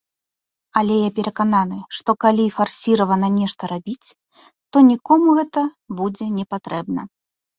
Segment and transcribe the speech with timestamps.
[0.79, 4.09] Але я перакананы, што, калі фарсіравана нешта рабіць,
[4.73, 5.61] то нікому гэта
[6.01, 7.01] будзе непатрэбна.